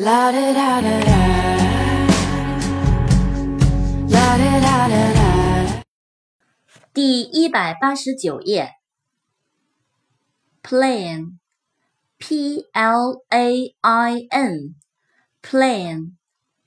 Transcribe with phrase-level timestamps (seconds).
[0.00, 1.16] La da da da da.
[4.08, 5.82] La da da da da.
[6.94, 8.74] 第一百八十九页
[10.62, 16.12] ，plain，p l a i n，plain，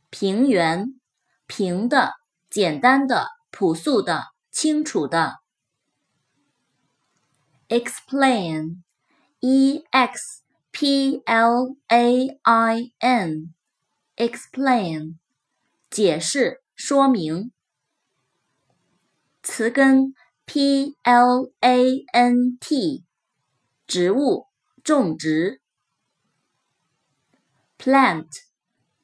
[0.09, 1.00] 平原，
[1.48, 2.16] 平的，
[2.50, 5.39] 简单的，朴素的，清楚的。
[7.70, 10.41] explain，e x
[10.71, 13.57] p l a i n，explain，
[15.89, 17.52] 解释，说明。
[19.43, 20.13] 词根
[20.45, 23.03] p l a n t，
[23.85, 24.48] 植物，
[24.84, 25.62] 种植。
[27.77, 28.27] plant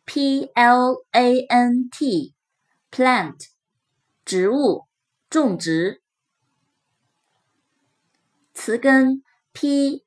[0.06, 3.50] p l a n t，plant，
[4.24, 4.86] 植物，
[5.30, 6.02] 种植。
[8.54, 9.22] 词根
[9.54, 10.02] plant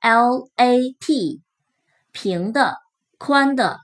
[2.13, 2.77] 平的，
[3.19, 3.81] 宽的。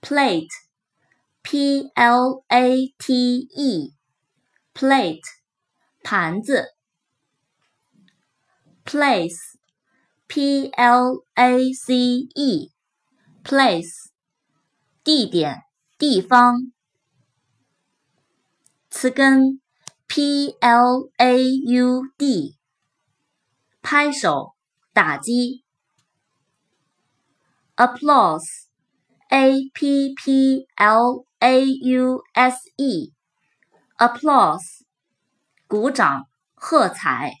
[0.00, 0.48] plate
[1.42, 3.94] p l a t e。
[4.74, 5.20] plate，
[6.02, 6.68] 盘子。
[8.84, 11.94] place，p l a c
[12.34, 14.10] e，place，
[15.04, 15.62] 地点、
[15.98, 16.72] 地方。
[18.90, 19.60] 词根
[20.08, 22.56] p l a u d，
[23.80, 24.54] 拍手、
[24.92, 25.61] 打击。
[27.81, 34.83] applause，a p p l a u s e。applause，
[35.67, 37.33] 鼓掌，喝彩。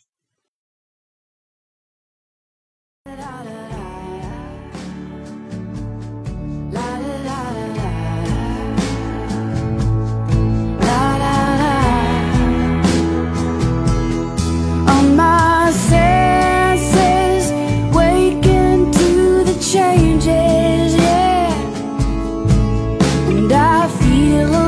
[24.12, 24.61] 一点